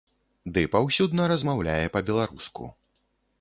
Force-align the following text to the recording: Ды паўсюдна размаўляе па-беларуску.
Ды 0.53 0.63
паўсюдна 0.75 1.27
размаўляе 1.33 1.85
па-беларуску. 1.97 2.63